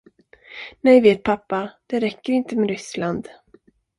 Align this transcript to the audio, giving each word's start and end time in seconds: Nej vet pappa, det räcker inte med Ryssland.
Nej 0.81 1.01
vet 1.01 1.23
pappa, 1.23 1.69
det 1.87 1.99
räcker 1.99 2.33
inte 2.33 2.55
med 2.55 2.69
Ryssland. 2.69 3.27